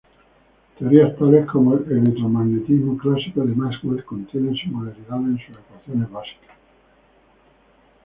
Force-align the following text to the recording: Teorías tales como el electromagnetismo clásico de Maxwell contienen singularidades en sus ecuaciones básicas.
Teorías 0.79 1.15
tales 1.15 1.45
como 1.45 1.75
el 1.75 1.91
electromagnetismo 1.91 2.97
clásico 2.97 3.41
de 3.45 3.53
Maxwell 3.53 4.03
contienen 4.03 4.55
singularidades 4.55 5.25
en 5.27 5.37
sus 5.37 5.55
ecuaciones 5.59 6.09
básicas. 6.09 6.55